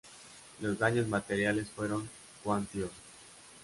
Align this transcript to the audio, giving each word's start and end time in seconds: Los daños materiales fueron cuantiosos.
Los 0.61 0.79
daños 0.79 1.07
materiales 1.07 1.69
fueron 1.69 2.09
cuantiosos. 2.43 2.89